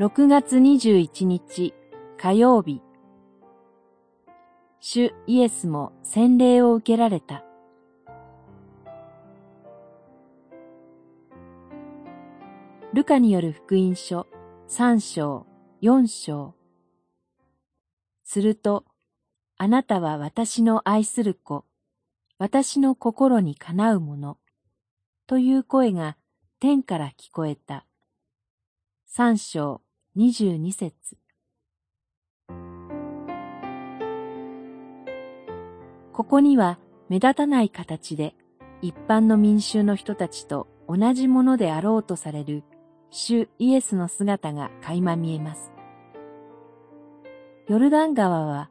[0.00, 1.74] 6月21日
[2.16, 2.80] 火曜日
[4.80, 7.44] 主イエスも洗礼を受けられた。
[12.94, 14.26] ルカによる福音書
[14.70, 15.46] 3章
[15.82, 16.54] 4章
[18.24, 18.86] すると、
[19.58, 21.66] あなたは私の愛する子、
[22.38, 24.38] 私の心にかなうもの、
[25.26, 26.16] という声が
[26.58, 27.84] 天から聞こえた。
[29.06, 29.82] 三章
[30.16, 30.92] 二十二節
[36.12, 38.34] ここには目立たない形で
[38.82, 42.64] 一般の民衆の人たちと同じものであろうとされる
[43.10, 45.70] 主イエスの姿が垣間見えます。
[47.68, 48.68] ヨルダン川は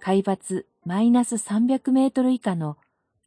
[0.00, 2.76] 海抜マイナス300メートル以下の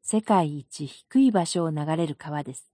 [0.01, 2.69] 世界一低い場所を流れる川です。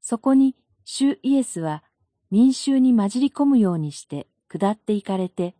[0.00, 0.54] そこに
[0.84, 1.82] 主イエスは
[2.30, 5.54] 民衆に混じり込むようにして下っていかれて、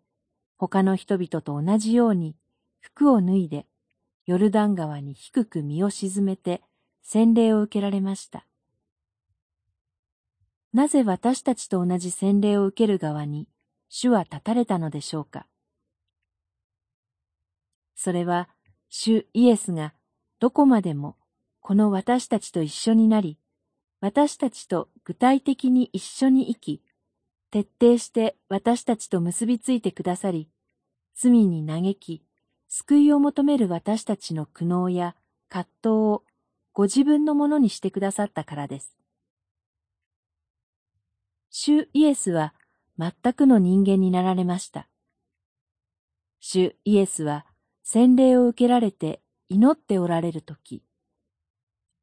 [0.58, 2.36] 他の人々と同じように
[2.80, 3.66] 服を脱いで、
[4.26, 6.60] ヨルダン川に低く身を沈めて
[7.02, 8.44] 洗礼を受けられました。
[10.74, 13.48] なぜ私たちと同じ洗礼を受ける側に
[13.88, 15.46] 主は立たれたのでしょうか？
[17.94, 18.50] それは
[18.90, 19.94] 主イエスが
[20.38, 21.16] どこまでも
[21.60, 23.38] この私たちと一緒になり、
[24.00, 26.82] 私たちと具体的に一緒に生き、
[27.50, 30.50] 徹底して私たちと結びついてくださり、
[31.16, 32.22] 罪に嘆き、
[32.68, 35.16] 救いを求める私たちの苦悩や
[35.48, 36.24] 葛藤を
[36.74, 38.98] ご自分のものにしてくださったからです。
[41.48, 42.52] 主イエスは
[42.98, 44.90] 全くの人間になられました。
[46.38, 47.46] 主イエスは
[47.82, 50.82] 洗礼を受けられて祈っておられるとき、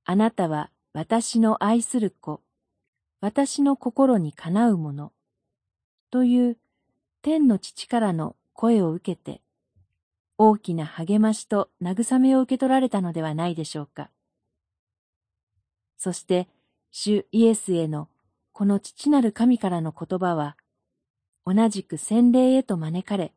[0.06, 2.42] あなたは私の愛する子、
[3.26, 5.12] 私の心にかなうもの、
[6.12, 6.58] という
[7.24, 9.42] 天の父からの声を受けて、
[10.38, 14.12] 大きな励ましと慰めを受け取られたのではないでしょうか。
[15.98, 16.48] そして、
[16.92, 18.10] 主イエスへの
[18.52, 20.56] この父なる神からの言葉は、
[21.48, 23.34] 同じく洗礼へと招かれ、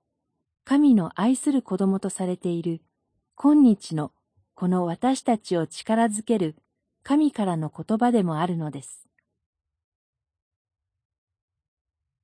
[0.66, 2.82] 神の愛する子供とされている
[3.37, 4.12] 今日の
[4.54, 6.56] この私たちを力づける
[7.04, 9.07] 神からの言葉でもあるのです。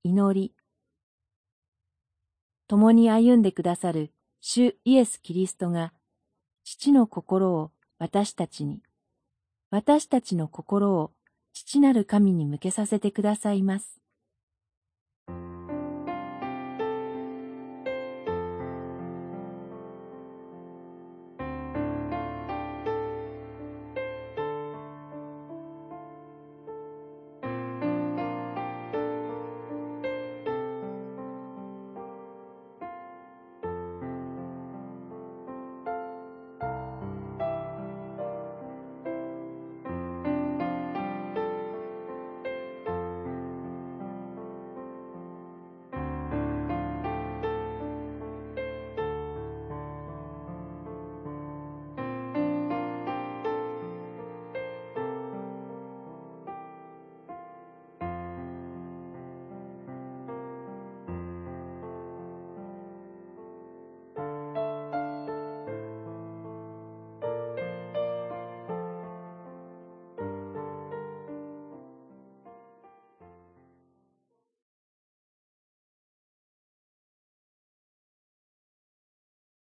[0.06, 0.52] 祈り。
[2.68, 5.94] 共に歩んでくださる主イエス・キリストが、
[6.62, 8.82] 父の心を私たちに、
[9.70, 11.12] 私たちの心を
[11.54, 14.03] 父なる神に向けさせてくださいます。